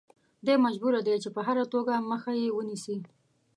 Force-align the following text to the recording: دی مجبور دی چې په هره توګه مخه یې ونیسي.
دی 0.45 0.55
مجبور 0.65 0.93
دی 1.07 1.15
چې 1.23 1.29
په 1.35 1.41
هره 1.47 1.65
توګه 1.73 1.93
مخه 2.11 2.31
یې 2.41 2.47
ونیسي. 2.53 2.97